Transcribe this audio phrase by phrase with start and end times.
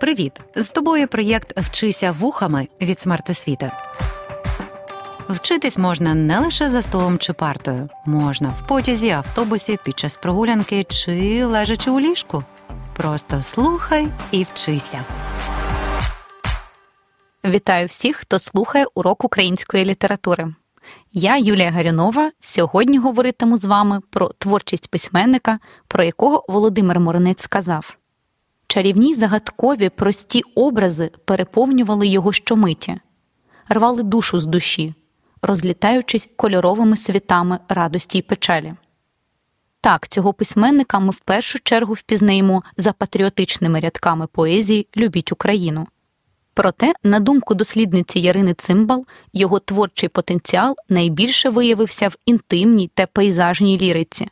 [0.00, 0.32] Привіт!
[0.54, 3.70] З тобою проєкт Вчися вухами від смертосвіти.
[5.28, 10.84] Вчитись можна не лише за столом чи партою, можна в потязі, автобусі, під час прогулянки
[10.84, 12.44] чи лежачи у ліжку.
[12.96, 15.04] Просто слухай і вчися.
[17.44, 20.54] Вітаю всіх, хто слухає урок української літератури.
[21.12, 25.58] Я, Юлія Гарюнова, сьогодні говоритиму з вами про творчість письменника,
[25.88, 27.96] про якого Володимир Моронець сказав.
[28.70, 33.00] Чарівні загадкові прості образи переповнювали його щомиті,
[33.68, 34.94] рвали душу з душі,
[35.42, 38.74] розлітаючись кольоровими світами радості й печалі.
[39.80, 45.86] Так, цього письменника ми в першу чергу впізнаємо за патріотичними рядками поезії Любіть Україну.
[46.54, 53.78] Проте, на думку дослідниці Ярини Цимбал, його творчий потенціал найбільше виявився в інтимній та пейзажній
[53.78, 54.28] ліриці.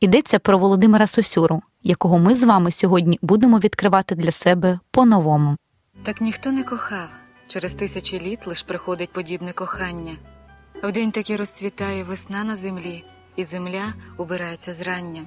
[0.00, 5.56] Йдеться про Володимира Сосюру, якого ми з вами сьогодні будемо відкривати для себе по-новому.
[6.02, 7.08] Так ніхто не кохав.
[7.46, 10.12] Через тисячі літ лиш приходить подібне кохання.
[10.82, 13.04] Вдень таки розцвітає весна на землі,
[13.36, 15.22] і земля убирається зрання.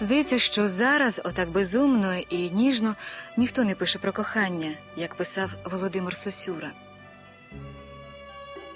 [0.00, 2.94] Здається, що зараз, отак безумно і ніжно,
[3.36, 6.70] ніхто не пише про кохання, як писав Володимир Сосюра.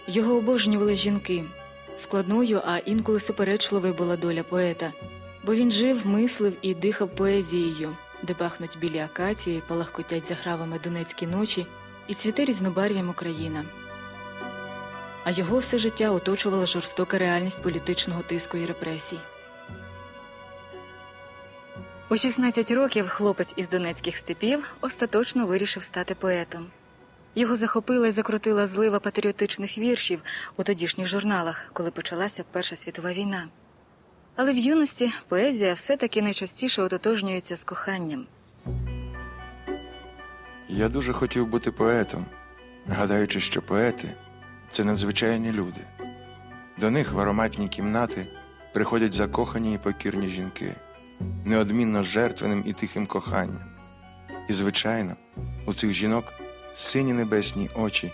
[0.06, 1.44] Його обожнювали жінки.
[1.98, 4.92] Складною, а інколи суперечливою була доля поета,
[5.46, 11.66] бо він жив, мислив і дихав поезією, де пахнуть білі акації, палахкотять загравами донецькі ночі
[12.08, 13.64] і цвіте різнобарв'ям Україна.
[15.24, 19.18] А його все життя оточувала жорстока реальність політичного тиску і репресій.
[22.08, 26.66] У 16 років хлопець із донецьких степів остаточно вирішив стати поетом.
[27.34, 30.20] Його захопила і закрутила злива патріотичних віршів
[30.56, 33.48] у тодішніх журналах, коли почалася Перша світова війна.
[34.36, 38.26] Але в юності поезія все-таки найчастіше ототожнюється з коханням.
[40.68, 42.26] Я дуже хотів бути поетом,
[42.86, 44.14] гадаючи, що поети
[44.70, 45.80] це надзвичайні люди.
[46.78, 48.26] До них в ароматні кімнати
[48.72, 50.74] приходять закохані і покірні жінки,
[51.44, 53.64] неодмінно жертвеним і тихим коханням.
[54.48, 55.16] І, звичайно,
[55.66, 56.24] у цих жінок
[56.74, 58.12] сині небесні очі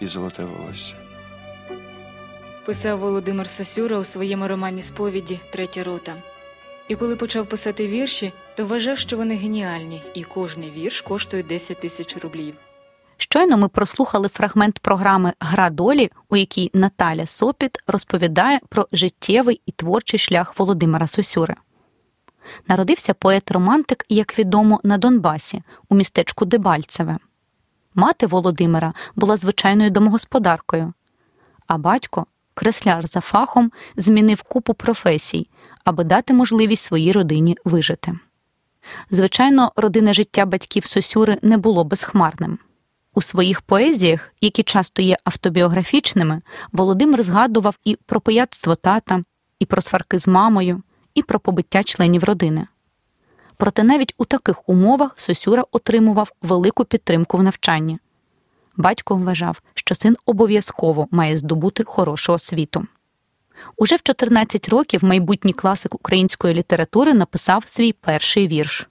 [0.00, 1.07] і золоте волосся.
[2.68, 6.14] Писав Володимир Сосюра у своєму романі Сповіді Третя рота.
[6.88, 11.80] І коли почав писати вірші, то вважав, що вони геніальні, і кожний вірш коштує 10
[11.80, 12.54] тисяч рублів.
[13.16, 19.72] Щойно ми прослухали фрагмент програми Гра долі, у якій Наталя Сопіт розповідає про життєвий і
[19.72, 21.54] творчий шлях Володимира Сосюри.
[22.66, 27.18] Народився поет-романтик, як відомо, на Донбасі, у містечку Дебальцеве.
[27.94, 30.92] Мати Володимира була звичайною домогосподаркою,
[31.66, 32.26] а батько,
[32.58, 35.48] кресляр за фахом, змінив купу професій,
[35.84, 38.18] аби дати можливість своїй родині вижити.
[39.10, 42.58] Звичайно, родинне життя батьків Сосюри не було безхмарним.
[43.14, 46.42] У своїх поезіях, які часто є автобіографічними,
[46.72, 49.22] Володимир згадував і про пияцтво тата,
[49.58, 50.82] і про сварки з мамою,
[51.14, 52.66] і про побиття членів родини.
[53.56, 57.98] Проте навіть у таких умовах Сосюра отримував велику підтримку в навчанні.
[58.78, 62.86] Батько вважав, що син обов'язково має здобути хорошу освіту.
[63.76, 68.88] Уже в 14 років майбутній класик української літератури написав свій перший вірш.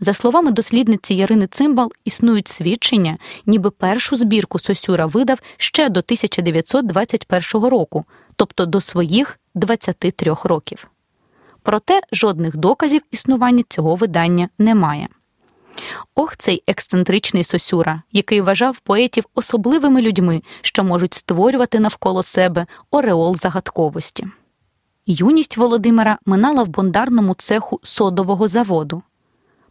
[0.00, 7.68] За словами дослідниці Ярини Цимбал, існують свідчення, ніби першу збірку Сосюра видав ще до 1921
[7.68, 8.04] року,
[8.36, 10.88] тобто до своїх 23 років.
[11.62, 15.08] Проте жодних доказів існування цього видання немає.
[16.14, 23.36] Ох, цей ексцентричний Сосюра, який вважав поетів особливими людьми, що можуть створювати навколо себе ореол
[23.36, 24.26] загадковості.
[25.06, 29.02] Юність Володимира минала в бондарному цеху содового заводу.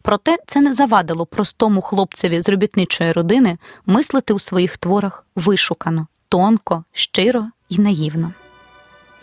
[0.02, 6.84] Проте це не завадило простому хлопцеві з робітничої родини мислити у своїх творах вишукано, тонко,
[6.92, 8.34] щиро і наївно.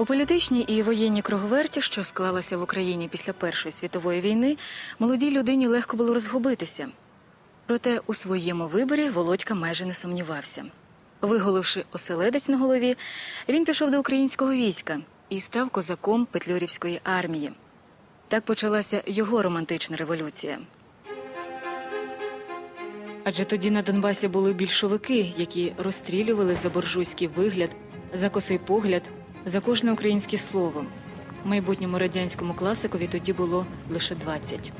[0.00, 4.56] У політичній і воєнній круговерті, що склалася в Україні після Першої світової війни,
[4.99, 6.88] молодій людині легко було розгубитися.
[7.67, 10.64] Проте у своєму виборі Володька майже не сумнівався.
[11.20, 12.96] Виголовши оселедець на голові,
[13.49, 17.52] він пішов до українського війська і став козаком Петлюрівської армії.
[18.28, 20.58] Так почалася його романтична революція.
[23.25, 27.70] Адже тоді на Донбасі були більшовики, які розстрілювали за буржуйський вигляд,
[28.14, 29.02] за косий погляд,
[29.49, 30.85] за кожне українське слово.
[31.45, 34.73] Майбутньому радянському класикові тоді було лише 20.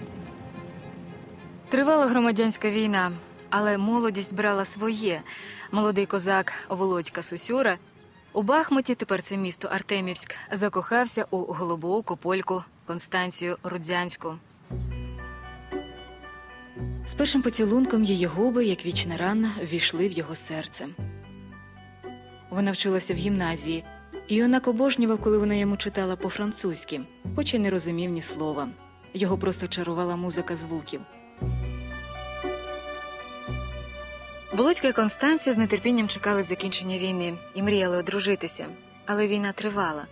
[1.69, 3.13] Тривала громадянська війна,
[3.51, 5.23] але молодість брала своє.
[5.73, 7.79] Молодий козак Володька Сусюра
[8.33, 14.35] у Бахмуті, тепер це місто Артемівськ, закохався у голубоку польку Констанцію Рудзянську.
[17.07, 20.87] З першим поцілунком її губи, як вічна рана, ввійшли в його серце.
[22.51, 23.85] Вона вчилася в гімназії,
[24.29, 27.01] і юнак обожнював, коли вона йому читала по-французьки,
[27.37, 28.69] хоч і не розумів ні слова.
[29.15, 31.01] Його просто чарувала музика звуків.
[34.53, 38.67] Володька і Констанція з нетерпінням чекали закінчення війни і мріяли одружитися,
[39.07, 40.07] але війна тривала.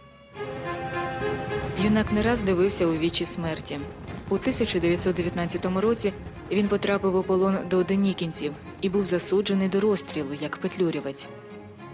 [1.82, 3.80] Юнак не раз дивився у вічі смерті.
[4.28, 6.12] У 1919 році
[6.50, 11.28] він потрапив у полон до денікінців і був засуджений до розстрілу як петлюрівець.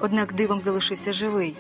[0.01, 1.57] Однак дивом залишився живий.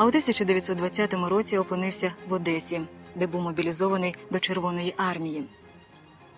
[0.00, 2.80] А у 1920 році опинився в Одесі,
[3.14, 5.44] де був мобілізований до Червоної армії.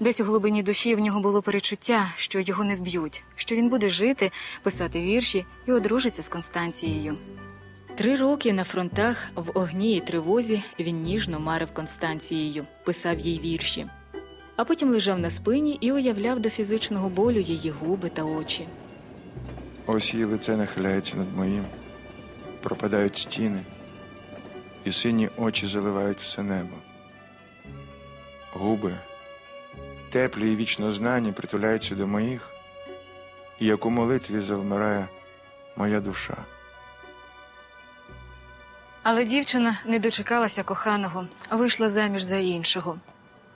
[0.00, 3.90] Десь у глибині душі в нього було перечуття, що його не вб'ють, що він буде
[3.90, 4.30] жити,
[4.62, 7.16] писати вірші і одружиться з Констанцією.
[7.96, 13.86] Три роки на фронтах в огні і тривозі він ніжно марив Констанцією, писав їй вірші,
[14.56, 18.66] а потім лежав на спині і уявляв до фізичного болю її губи та очі.
[19.86, 21.64] Ось її лице нахиляється над моїм,
[22.62, 23.62] пропадають стіни,
[24.84, 26.76] і сині очі заливають все небо.
[28.52, 28.94] Губи,
[30.10, 32.50] теплі і вічно знані, притуляються до моїх,
[33.60, 35.08] і як у молитві завмирає
[35.76, 36.36] моя душа.
[39.02, 42.98] Але дівчина не дочекалася коханого, а вийшла заміж за іншого.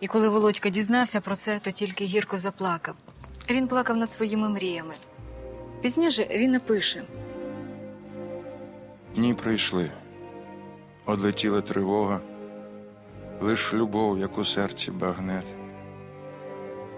[0.00, 2.94] І коли Володька дізнався про це, то тільки гірко заплакав.
[3.50, 4.94] Він плакав над своїми мріями.
[5.82, 7.02] Пізніше він напише:
[9.16, 9.90] Дні прийшли,
[11.06, 12.20] одлетіла тривога,
[13.40, 15.44] лиш любов, як у серці багнет.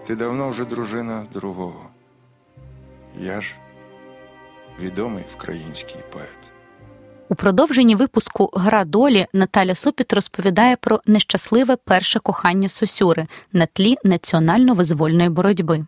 [0.07, 1.89] Ти давно вже дружина другого.
[3.19, 3.55] Я ж
[4.79, 6.51] відомий український поет.
[7.29, 13.97] У продовженні випуску Гра долі Наталя Сопіт розповідає про нещасливе перше кохання Сосюри на тлі
[14.03, 15.85] національно-визвольної боротьби.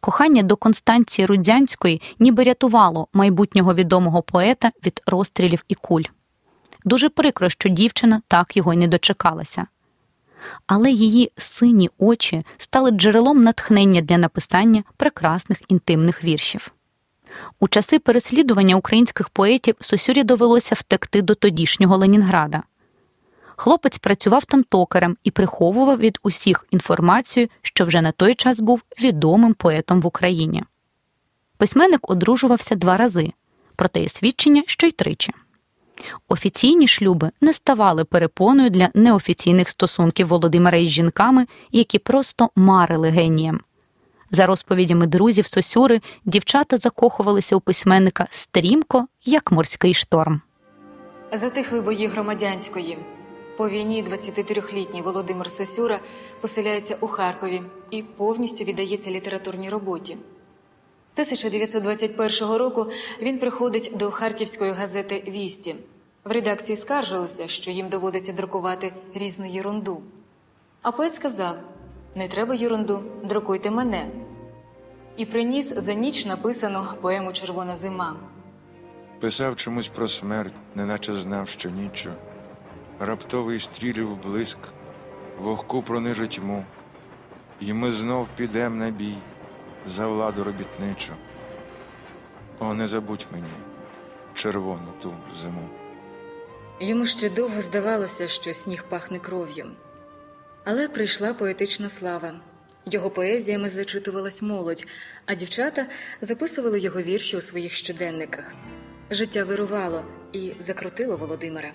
[0.00, 6.02] Кохання до Констанції Рудзянської ніби рятувало майбутнього відомого поета від розстрілів і куль.
[6.84, 9.66] Дуже прикро, що дівчина так його й не дочекалася.
[10.66, 16.72] Але її сині очі стали джерелом натхнення для написання прекрасних інтимних віршів.
[17.60, 22.62] У часи переслідування українських поетів Сосюрі довелося втекти до тодішнього Ленінграда.
[23.60, 28.82] Хлопець працював там токарем і приховував від усіх інформацію, що вже на той час був
[29.02, 30.64] відомим поетом в Україні.
[31.56, 33.32] Письменник одружувався два рази,
[33.76, 35.32] проте є свідчення, що й тричі.
[36.28, 43.60] Офіційні шлюби не ставали перепоною для неофіційних стосунків Володимира із жінками, які просто марили генієм.
[44.30, 50.40] За розповідями друзів Сосюри, дівчата закохувалися у письменника стрімко, як морський шторм.
[51.32, 52.98] Затихли бої громадянської.
[53.58, 56.00] По війні 23-літній Володимир Сосюра
[56.40, 60.12] поселяється у Харкові і повністю віддається літературній роботі.
[60.12, 62.86] 1921 року
[63.22, 65.74] він приходить до харківської газети Вісті.
[66.24, 70.02] В редакції скаржилися, що їм доводиться друкувати різну єрунду.
[70.82, 71.54] А поет сказав:
[72.14, 74.10] не треба єрунду, друкуйте мене.
[75.16, 78.16] І приніс за ніч написану поему Червона зима.
[79.20, 82.10] Писав чомусь про смерть, неначе знав, що ніччю.
[83.00, 84.58] Раптовий стрілів блиск,
[85.38, 86.64] вогку пронижить тьму,
[87.60, 89.18] і ми знов підем на бій
[89.86, 91.12] за владу робітничу.
[92.58, 93.48] О, не забудь мені
[94.34, 95.68] червону ту зиму.
[96.80, 99.70] Йому ще довго здавалося, що сніг пахне кров'ю.
[100.64, 102.32] Але прийшла поетична слава.
[102.86, 104.86] Його поезіями зачитувалась молодь,
[105.26, 105.86] а дівчата
[106.20, 108.54] записували його вірші у своїх щоденниках.
[109.10, 111.72] Життя вирувало і закрутило Володимира.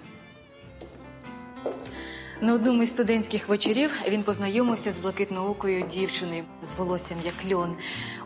[2.41, 7.75] На одному із студентських вечорів він познайомився з блакитноокою дівчиною з волоссям як льон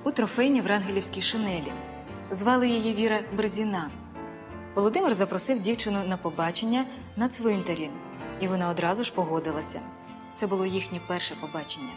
[0.04, 1.72] у трофейній врангелівській шинелі.
[2.32, 3.90] Звали її Віра Берзіна.
[4.76, 7.90] Володимир запросив дівчину на побачення на цвинтарі,
[8.40, 9.82] і вона одразу ж погодилася.
[10.36, 11.92] Це було їхнє перше побачення.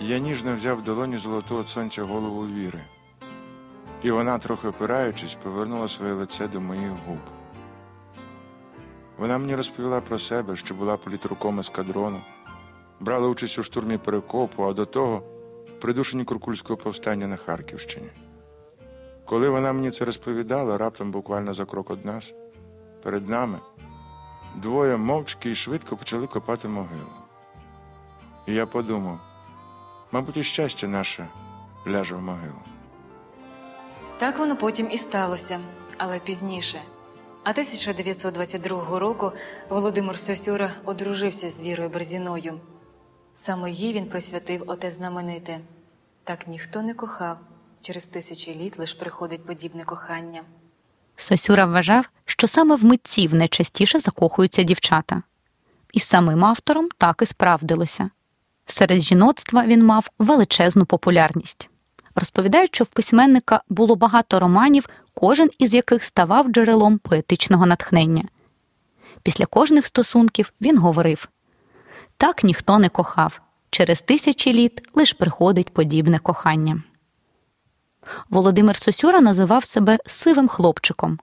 [0.00, 2.80] Я ніжно взяв долоні золотого сонця голову віри,
[4.02, 7.39] і вона, трохи опираючись, повернула своє лице до моїх губ.
[9.20, 12.20] Вона мені розповіла про себе, що була політруком ескадрону,
[13.00, 15.22] брала участь у штурмі перекопу, а до того
[15.80, 18.10] придушенні Куркульського повстання на Харківщині.
[19.24, 22.34] Коли вона мені це розповідала, раптом буквально за крок від нас,
[23.02, 23.58] перед нами,
[24.56, 27.12] двоє мовчки і швидко почали копати могилу.
[28.46, 29.20] І я подумав,
[30.12, 31.28] мабуть, і щастя наше
[31.88, 32.62] ляже в могилу.
[34.18, 35.60] Так воно потім і сталося,
[35.98, 36.80] але пізніше.
[37.44, 39.32] А 1922 року
[39.68, 42.60] Володимир Сосюра одружився з Вірою Берзіною.
[43.34, 45.60] Саме їй він присвятив оте знамените.
[46.24, 47.38] Так ніхто не кохав.
[47.80, 50.42] Через тисячі літ лиш приходить подібне кохання.
[51.16, 55.22] Сосюра вважав, що саме в митців найчастіше закохуються дівчата.
[55.92, 58.10] І самим автором так і справдилося.
[58.66, 61.68] Серед жіноцтва він мав величезну популярність.
[62.14, 64.88] Розповідають, що в письменника було багато романів,
[65.20, 68.24] кожен із яких ставав джерелом поетичного натхнення.
[69.22, 71.28] Після кожних стосунків він говорив
[72.16, 76.82] так ніхто не кохав, через тисячі літ лиш приходить подібне кохання.
[78.30, 81.18] Володимир Сосюра називав себе сивим хлопчиком,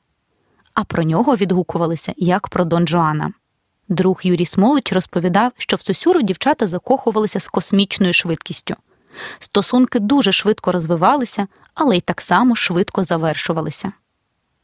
[0.73, 3.33] а про нього відгукувалися як про Дон Жуана.
[3.89, 8.75] Друг Юрій Смолич розповідав, що в Сосюру дівчата закохувалися з космічною швидкістю.
[9.39, 13.91] Стосунки дуже швидко розвивалися, але й так само швидко завершувалися.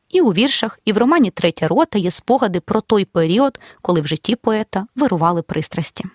[0.10, 4.08] І у віршах, і в романі Третя рота є спогади про той період, коли в
[4.08, 6.06] житті поета вирували пристрасті.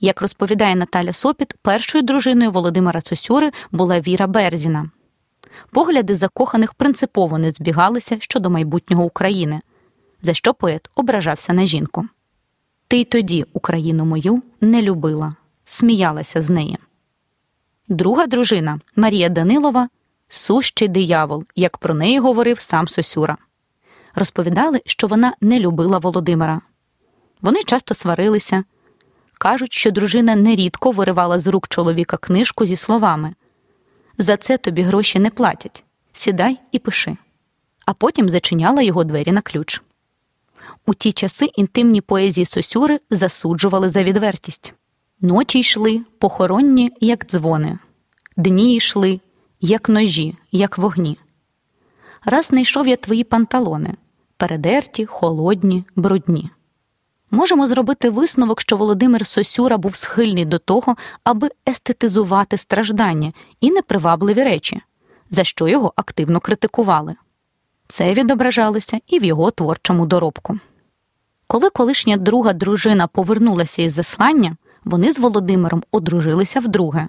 [0.00, 4.90] Як розповідає Наталя Сопіт, першою дружиною Володимира Сосюри була Віра Берзіна.
[5.70, 9.60] Погляди закоханих принципово не збігалися щодо майбутнього України,
[10.22, 12.08] за що поет ображався на жінку.
[12.88, 16.78] Ти й тоді Україну мою не любила, сміялася з неї.
[17.88, 19.88] Друга дружина Марія Данилова
[20.28, 23.36] сущий диявол, як про неї говорив сам Сосюра.
[24.14, 26.60] Розповідали, що вона не любила Володимира.
[27.40, 28.64] Вони часто сварилися.
[29.38, 33.34] Кажуть, що дружина нерідко виривала з рук чоловіка книжку зі словами
[34.18, 35.84] За це тобі гроші не платять.
[36.12, 37.16] Сідай і пиши.
[37.86, 39.82] А потім зачиняла його двері на ключ.
[40.86, 44.72] У ті часи інтимні поезії Сосюри засуджували за відвертість.
[45.20, 47.78] Ночі йшли похоронні, як дзвони,
[48.36, 49.20] дні йшли,
[49.60, 51.18] як ножі, як вогні.
[52.24, 53.94] Раз знайшов я твої панталони
[54.36, 56.50] передерті, холодні, брудні.
[57.30, 64.44] Можемо зробити висновок, що Володимир Сосюра був схильний до того, аби естетизувати страждання і непривабливі
[64.44, 64.80] речі,
[65.30, 67.16] за що його активно критикували.
[67.88, 70.58] Це відображалося і в його творчому доробку.
[71.46, 77.08] Коли колишня друга дружина повернулася із заслання, вони з Володимиром одружилися вдруге.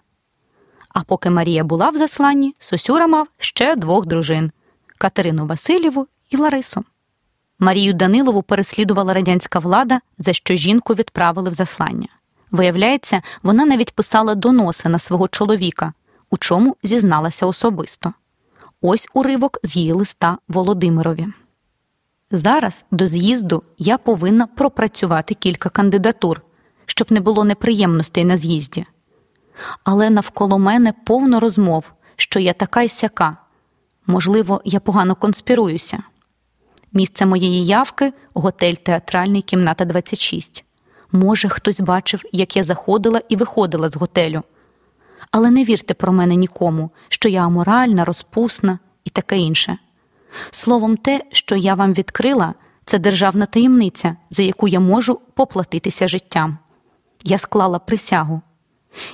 [0.98, 4.52] А поки Марія була в засланні, Сосюра мав ще двох дружин
[4.98, 6.84] Катерину Васильєву і Ларису.
[7.60, 12.08] Марію Данилову переслідувала радянська влада, за що жінку відправили в заслання.
[12.52, 15.94] Виявляється, вона навіть писала доноси на свого чоловіка,
[16.30, 18.14] у чому зізналася особисто.
[18.82, 21.28] Ось уривок з її листа Володимирові.
[22.32, 26.42] Зараз до з'їзду я повинна пропрацювати кілька кандидатур,
[26.86, 28.86] щоб не було неприємностей на з'їзді.
[29.84, 31.84] Але навколо мене повно розмов,
[32.16, 33.38] що я така й сяка.
[34.08, 36.04] Можливо, я погано конспіруюся.
[36.94, 40.64] Місце моєї явки готель театральний кімната 26.
[41.12, 44.44] Може, хтось бачив, як я заходила і виходила з готелю.
[45.32, 49.78] Але не вірте про мене нікому, що я аморальна, розпусна і таке інше.
[50.52, 52.54] Словом, те, що я вам відкрила,
[52.86, 56.58] це державна таємниця, за яку я можу поплатитися життям.
[57.24, 58.42] Я склала присягу.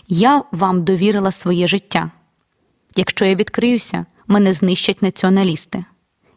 [0.08, 2.12] Я вам довірила своє життя.
[2.96, 5.86] Якщо я відкриюся, мене знищать націоналісти.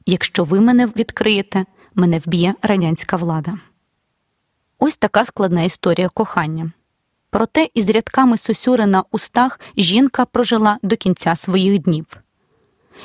[0.06, 1.64] Якщо ви мене відкриєте,
[1.94, 3.58] мене вб'є радянська влада.
[4.78, 6.72] Ось така складна історія кохання.
[7.30, 12.06] Проте із рядками Сосюри на устах жінка прожила до кінця своїх днів.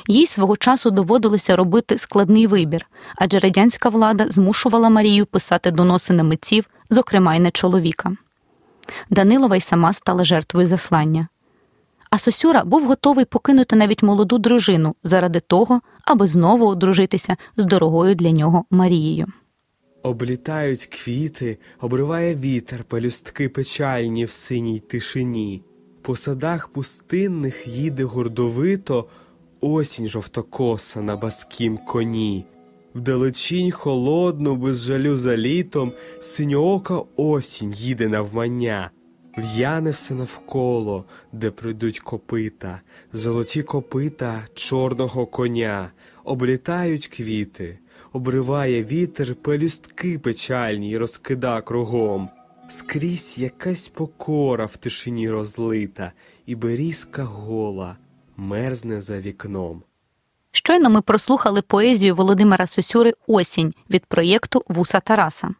[0.06, 2.86] Їй свого часу доводилося робити складний вибір,
[3.16, 8.16] адже радянська влада змушувала Марію писати доноси на митців, зокрема й на чоловіка.
[9.10, 11.28] Данилова й сама стала жертвою заслання.
[12.10, 18.14] А Сосюра був готовий покинути навіть молоду дружину заради того, аби знову одружитися з дорогою
[18.14, 19.26] для нього Марією.
[20.02, 25.62] Облітають квіти, обриває вітер, пелюстки печальні в синій тишині.
[26.02, 29.08] По садах пустинних їде гордовито
[29.60, 32.44] осінь жовтокоса на баскім коні.
[32.94, 38.90] Вдалечінь холодну, без жалю за літом, синьоока осінь їде навмання.
[39.36, 42.80] В'яне все навколо, де прийдуть копита,
[43.12, 45.90] золоті копита чорного коня,
[46.24, 47.78] облітають квіти,
[48.12, 52.28] обриває вітер пелюстки печальні й розкида кругом.
[52.68, 56.12] Скрізь якась покора в тишині розлита,
[56.46, 57.96] і берізка гола
[58.36, 59.82] мерзне за вікном.
[60.52, 65.54] Щойно ми прослухали поезію Володимира Сосюри Осінь від проєкту Вуса Тараса.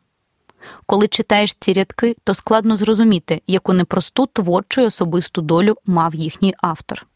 [0.87, 6.55] Коли читаєш ці рядки, то складно зрозуміти, яку непросту творчу й особисту долю мав їхній
[6.59, 7.07] автор.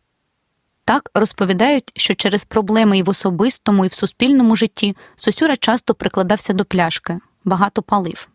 [0.85, 6.53] Так розповідають, що через проблеми і в особистому, і в суспільному житті Сосюра часто прикладався
[6.53, 8.29] до пляшки, багато палив.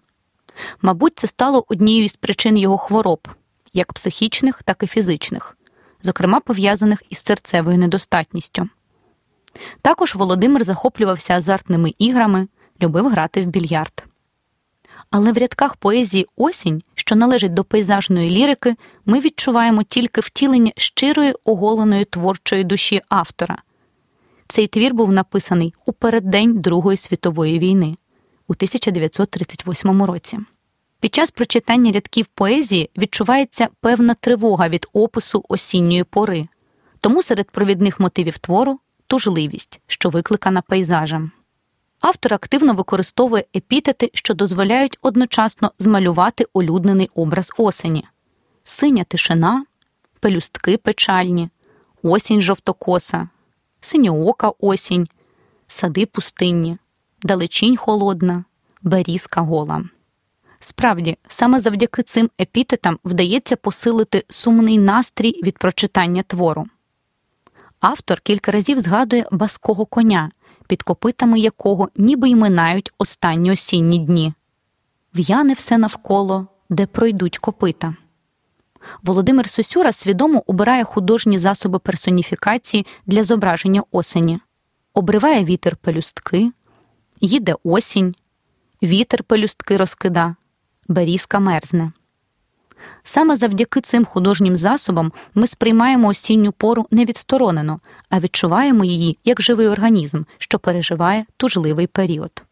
[0.82, 3.28] Мабуть, це стало однією з причин його хвороб,
[3.74, 5.58] як психічних, так і фізичних,
[6.04, 8.70] зокрема пов'язаних із серцевою недостатністю.
[9.82, 12.48] Також Володимир захоплювався азартними іграми,
[12.82, 14.06] любив грати в більярд.
[15.12, 21.36] Але в рядках поезії Осінь, що належить до пейзажної лірики, ми відчуваємо тільки втілення щирої
[21.44, 23.58] оголеної творчої душі автора.
[24.48, 27.98] Цей твір був написаний у переддень Другої світової війни
[28.48, 30.40] у 1938 році.
[31.00, 36.48] Під час прочитання рядків поезії відчувається певна тривога від опису осінньої пори,
[37.00, 38.80] тому серед провідних мотивів твору
[39.12, 41.32] тужливість, що викликана пейзажем.
[42.00, 48.08] Автор активно використовує епітети, що дозволяють одночасно змалювати улюднений образ осені:
[48.64, 49.66] синя тишина,
[50.20, 51.50] пелюстки печальні,
[52.04, 53.30] осінь жовтокоса,
[53.82, 55.08] синьоока осінь,
[55.68, 56.78] сади пустинні,
[57.22, 58.44] далечінь холодна,
[58.82, 59.84] берізка гола.
[60.60, 66.68] Справді, саме завдяки цим епітетам вдається посилити сумний настрій від прочитання твору.
[67.82, 70.32] Автор кілька разів згадує баского коня,
[70.68, 74.34] під копитами якого ніби й минають останні осінні дні.
[75.14, 77.96] В'яне все навколо, де пройдуть копита.
[79.04, 84.40] Володимир Сосюра свідомо обирає художні засоби персоніфікації для зображення осені,
[84.94, 86.52] обриває вітер пелюстки,
[87.22, 88.16] їде осінь,
[88.84, 90.36] вітер пелюстки розкида,
[90.88, 91.92] берізка мерзне.
[93.04, 97.80] Саме завдяки цим художнім засобам ми сприймаємо осінню пору не відсторонено,
[98.10, 102.44] а відчуваємо її як живий організм, що переживає тужливий період.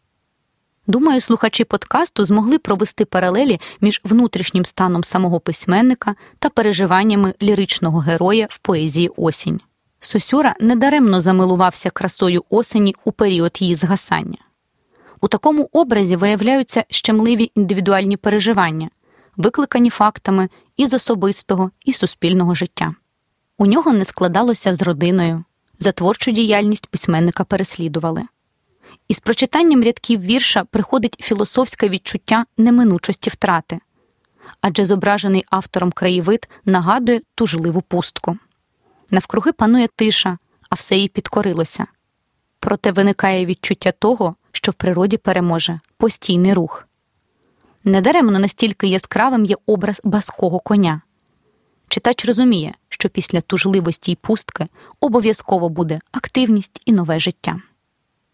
[0.86, 8.46] Думаю, слухачі подкасту змогли провести паралелі між внутрішнім станом самого письменника та переживаннями ліричного героя
[8.50, 9.60] в поезії осінь.
[10.00, 14.38] Сосюра недаремно замилувався красою осені у період її згасання.
[15.20, 18.90] У такому образі виявляються щемливі індивідуальні переживання,
[19.40, 22.94] викликані фактами із особистого і суспільного життя.
[23.58, 25.44] У нього не складалося з родиною,
[25.78, 28.22] за творчу діяльність письменника переслідували.
[29.08, 33.80] Із прочитанням рядків вірша приходить філософське відчуття неминучості втрати,
[34.60, 38.38] адже зображений автором краєвид нагадує тужливу пустку.
[39.10, 40.38] Навкруги панує тиша,
[40.70, 41.86] а все їй підкорилося.
[42.60, 46.88] Проте виникає відчуття того, що в природі переможе постійний рух.
[47.84, 51.00] Недаремно настільки яскравим є образ баского коня.
[51.88, 54.66] Читач розуміє, що після тужливості й пустки
[55.00, 57.60] обов'язково буде активність і нове життя.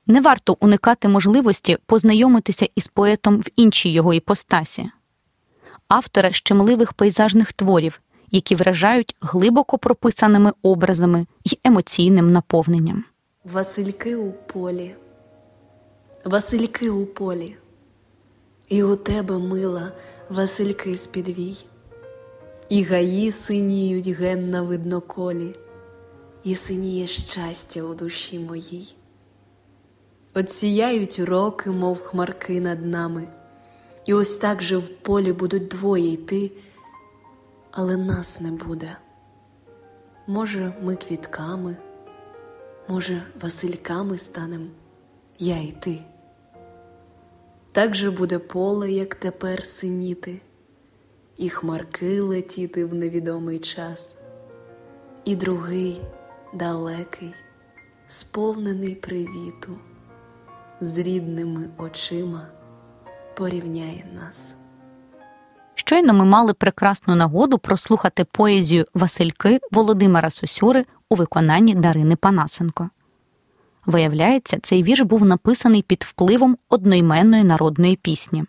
[0.06, 4.90] Не варто уникати можливості познайомитися із поетом в іншій його іпостасі,
[5.88, 13.04] автора щемливих пейзажних творів, які вражають глибоко прописаними образами й емоційним наповненням.
[13.44, 14.94] Васильки у полі,
[16.24, 17.56] Васильки у полі,
[18.68, 19.92] і у тебе мила
[20.28, 21.56] Васильки з підвій,
[22.68, 25.54] і гаї синіють ген на видноколі,
[26.44, 28.96] і синіє щастя у душі моїй.
[30.34, 33.28] Отсіяють роки, мов хмарки над нами,
[34.04, 36.50] і ось так же в полі будуть двоє йти,
[37.70, 38.96] але нас не буде.
[40.26, 41.76] Може, ми квітками,
[42.88, 44.70] може, Васильками станем,
[45.38, 46.04] я і ти.
[47.76, 50.40] Так же буде поле, як тепер синіти,
[51.36, 54.16] і хмарки летіти в невідомий час,
[55.24, 56.02] і другий
[56.54, 57.34] далекий,
[58.06, 59.78] сповнений привіту
[60.80, 62.46] з рідними очима
[63.34, 64.54] порівняє нас.
[65.74, 72.90] Щойно ми мали прекрасну нагоду прослухати поезію Васильки Володимира Сосюри у виконанні Дарини Панасенко.
[73.86, 78.44] Виявляється, цей вірш був написаний під впливом одноіменної народної пісні.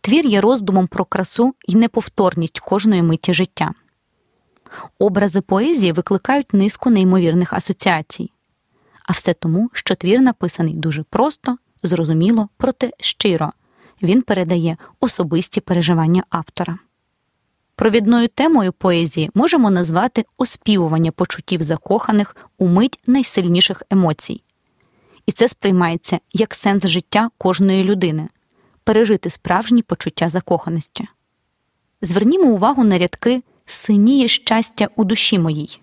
[0.00, 3.72] Твір є роздумом про красу і неповторність кожної миті життя.
[4.98, 8.30] Образи поезії викликають низку неймовірних асоціацій
[9.06, 13.52] а все тому, що твір написаний дуже просто, зрозуміло, проте щиро.
[14.02, 16.78] Він передає особисті переживання автора.
[17.76, 24.42] Провідною темою поезії можемо назвати оспівування почуттів закоханих у мить найсильніших емоцій.
[25.26, 28.28] І це сприймається як сенс життя кожної людини
[28.84, 31.06] пережити справжні почуття закоханості.
[32.02, 35.80] Звернімо увагу на рядки синіє щастя у душі моїй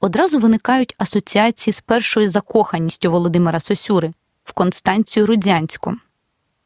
[0.00, 4.12] одразу виникають асоціації з першою закоханістю Володимира Сосюри
[4.44, 5.96] в Констанцію Рудзянську.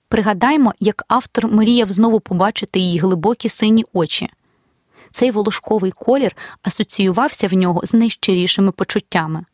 [0.08, 4.30] Пригадаймо, як автор мріяв знову побачити її глибокі сині очі.
[5.10, 9.44] Цей волошковий колір асоціювався в нього з найщирішими почуттями.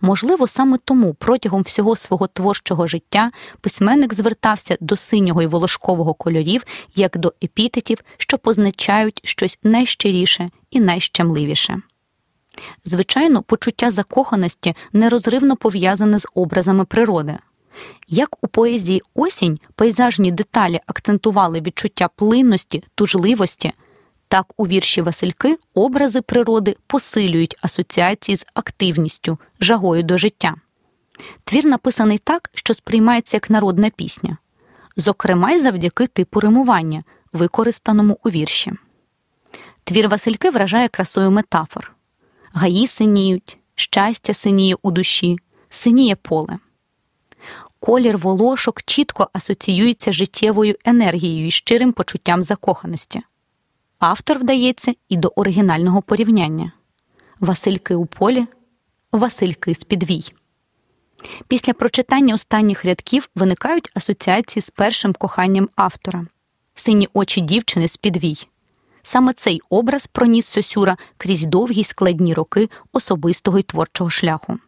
[0.00, 6.64] Можливо, саме тому протягом всього свого творчого життя письменник звертався до синього і волошкового кольорів
[6.94, 11.82] як до епітетів, що позначають щось найщиріше і найщемливіше.
[12.84, 17.38] Звичайно, почуття закоханості нерозривно пов'язане з образами природи.
[18.08, 23.72] Як у поезії осінь пейзажні деталі акцентували відчуття плинності, тужливості,
[24.28, 30.54] так у вірші Васильки образи природи посилюють асоціації з активністю, жагою до життя.
[31.44, 34.36] Твір написаний так, що сприймається як народна пісня,
[34.96, 38.72] зокрема й завдяки типу римування, використаному у вірші.
[39.84, 41.94] Твір Васильки вражає красою метафор
[42.52, 45.38] гаї синіють, щастя синіє у душі,
[45.68, 46.58] синіє поле.
[47.88, 53.20] Колір волошок чітко асоціюється життєвою енергією і щирим почуттям закоханості.
[53.98, 56.72] Автор вдається і до оригінального порівняння
[57.40, 58.46] Васильки у полі,
[59.12, 60.24] Васильки з підвій.
[61.48, 66.26] Після прочитання останніх рядків виникають асоціації з першим коханням автора
[66.74, 68.36] сині очі дівчини з підвій.
[69.02, 74.58] Саме цей образ проніс Сосюра крізь довгі складні роки особистого й творчого шляху.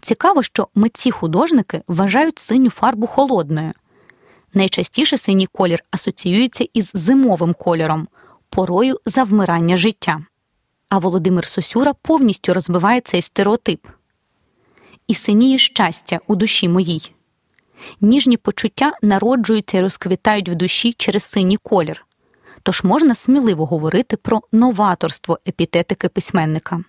[0.00, 3.72] Цікаво, що митці художники вважають синю фарбу холодною.
[4.54, 8.08] Найчастіше синій колір асоціюється із зимовим кольором,
[8.50, 10.20] порою завмирання життя.
[10.88, 13.86] А Володимир Сосюра повністю розбиває цей стереотип.
[15.06, 17.12] І синіє щастя у душі моїй.
[18.00, 22.06] Ніжні почуття народжуються і розквітають в душі через синій колір.
[22.62, 26.84] Тож можна сміливо говорити про новаторство епітетики письменника.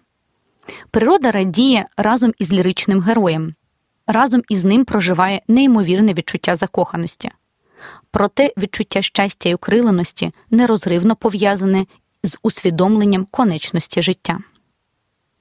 [0.91, 3.55] Природа радіє разом із ліричним героєм,
[4.07, 7.31] разом із ним проживає неймовірне відчуття закоханості.
[8.11, 11.85] Проте відчуття щастя і окриленості нерозривно пов'язане
[12.23, 14.39] з усвідомленням конечності життя.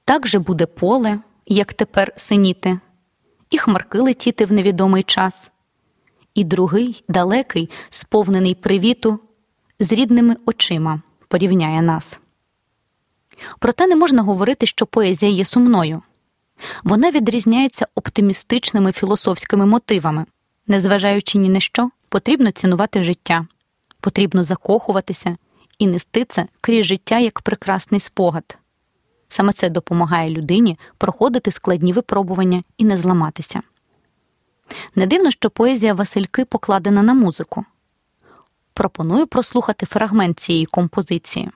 [0.05, 2.79] Так же буде поле, як тепер синіти,
[3.49, 5.51] і хмарки летіти в невідомий час,
[6.33, 9.19] і другий, далекий, сповнений привіту,
[9.79, 12.19] з рідними очима порівняє нас.
[13.59, 16.01] Проте не можна говорити, що поезія є сумною.
[16.83, 20.25] Вона відрізняється оптимістичними філософськими мотивами,
[20.67, 23.47] незважаючи ні на що, потрібно цінувати життя,
[23.99, 25.37] потрібно закохуватися
[25.79, 28.57] і нести це крізь життя як прекрасний спогад.
[29.29, 33.61] Саме це допомагає людині проходити складні випробування і не зламатися.
[34.95, 37.65] Не дивно, що поезія Васильки покладена на музику.
[38.73, 41.49] Пропоную прослухати фрагмент цієї композиції.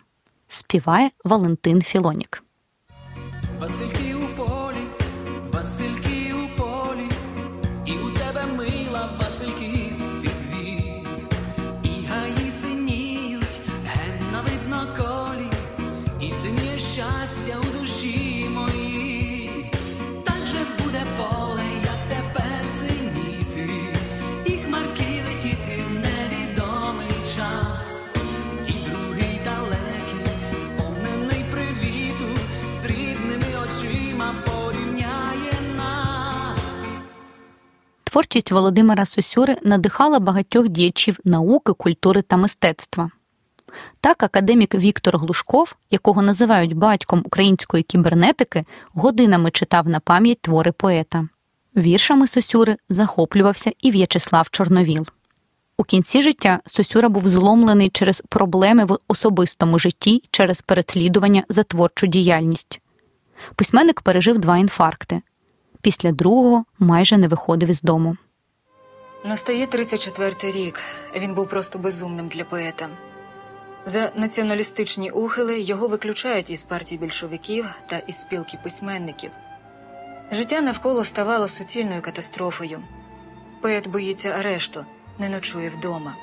[0.53, 2.43] Співає Валентин Філонік.
[3.59, 4.10] Васильки
[38.11, 43.09] Творчість Володимира Сосюри надихала багатьох діячів науки, культури та мистецтва.
[44.01, 51.27] Так, академік Віктор Глушков, якого називають батьком української кібернетики, годинами читав на пам'ять твори поета.
[51.77, 55.07] Віршами Сосюри захоплювався і В'ячеслав Чорновіл.
[55.77, 62.07] У кінці життя Сосюра був зломлений через проблеми в особистому житті через переслідування за творчу
[62.07, 62.81] діяльність.
[63.55, 65.21] Письменник пережив два інфаркти.
[65.81, 68.17] Після другого майже не виходив із дому.
[69.25, 70.79] Настає 34-й рік.
[71.15, 72.89] Він був просто безумним для поета.
[73.85, 79.31] За націоналістичні ухили його виключають із партії більшовиків та із спілки письменників.
[80.31, 82.79] Життя навколо ставало суцільною катастрофою.
[83.61, 84.85] Поет боїться арешту,
[85.19, 86.15] не ночує вдома.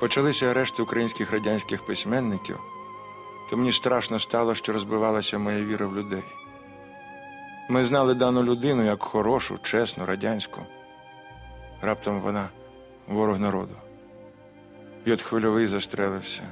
[0.00, 2.58] Почалися арешти українських радянських письменників,
[3.50, 6.22] то мені страшно стало, що розбивалася моя віра в людей.
[7.70, 10.60] Ми знали дану людину як хорошу, чесну, радянську.
[11.82, 12.48] Раптом вона
[13.08, 13.74] ворог народу.
[15.04, 16.42] І от хвильовий застрелився.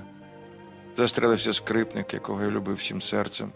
[0.97, 3.53] Застрелився скрипник, якого я любив всім серцем.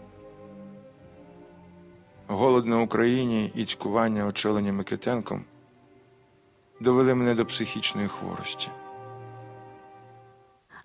[2.27, 5.45] Голод на Україні і цькування, очолені Микитенком,
[6.79, 8.69] довели мене до психічної хворості.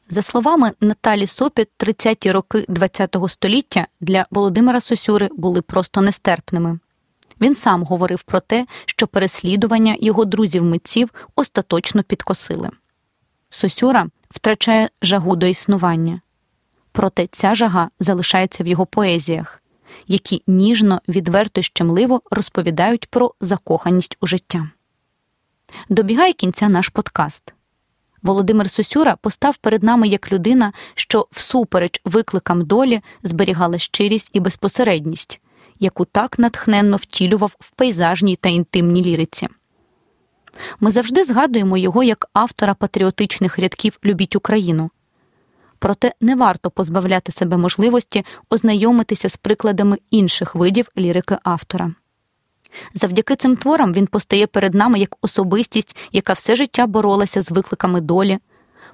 [0.08, 6.78] За словами Наталі Сопіт, 30-ті роки ХХ століття для Володимира Сосюри були просто нестерпними.
[7.40, 12.70] Він сам говорив про те, що переслідування його друзів-митців остаточно підкосили.
[13.50, 16.20] Сосюра втрачає жагу до існування.
[16.92, 19.62] Проте ця жага залишається в його поезіях.
[20.08, 24.70] які ніжно, відверто й щемливо розповідають про закоханість у життя.
[25.88, 27.55] Добігає кінця наш подкаст.
[28.22, 35.40] Володимир Сосюра постав перед нами як людина, що всупереч викликам долі зберігала щирість і безпосередність,
[35.80, 39.48] яку так натхненно втілював в пейзажній та інтимній ліриці.
[40.80, 44.90] Ми завжди згадуємо його як автора патріотичних рядків Любіть Україну.
[45.78, 51.94] Проте не варто позбавляти себе можливості ознайомитися з прикладами інших видів лірики автора.
[52.94, 58.00] Завдяки цим творам він постає перед нами як особистість, яка все життя боролася з викликами
[58.00, 58.38] долі,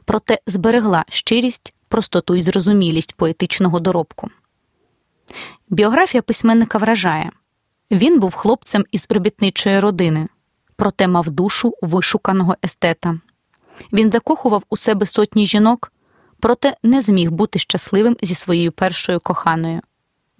[0.05, 4.31] проте зберегла щирість, простоту і зрозумілість поетичного доробку.
[5.68, 7.31] Біографія письменника вражає
[7.92, 10.29] він був хлопцем із робітничої родини,
[10.77, 13.21] проте мав душу вишуканого естета.
[13.92, 15.92] Він закохував у себе сотні жінок,
[16.40, 19.81] проте не зміг бути щасливим зі своєю першою коханою.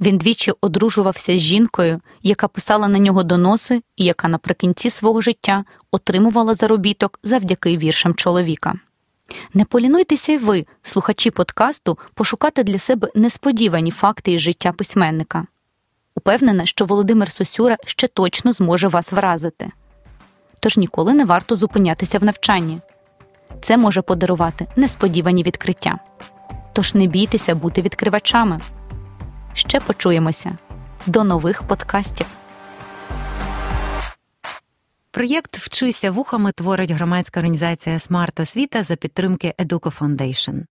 [0.01, 5.65] Він двічі одружувався з жінкою, яка писала на нього доноси і яка наприкінці свого життя
[5.91, 8.75] отримувала заробіток завдяки віршам чоловіка.
[9.55, 15.47] Не полінуйтеся й ви, слухачі подкасту, пошукати для себе несподівані факти із життя письменника.
[16.15, 19.71] Упевнена, що Володимир Сосюра ще точно зможе вас вразити.
[20.61, 22.81] Тож ніколи не варто зупинятися в навчанні.
[23.63, 25.99] Це може подарувати несподівані відкриття.
[26.73, 28.59] Тож не бійтеся бути відкривачами.
[29.55, 30.57] Ще почуємося.
[31.07, 32.27] До нових подкастів.
[35.11, 40.61] Проєкт Вчися вухами творить громадська організація Смарт Освіта за підтримки Educo Foundation.